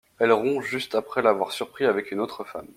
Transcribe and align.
Elle 0.17 0.31
rompt 0.31 0.61
juste 0.63 0.95
après 0.95 1.21
l'avoir 1.21 1.51
surpris 1.51 1.85
avec 1.85 2.11
une 2.11 2.21
autre 2.21 2.43
femme. 2.43 2.65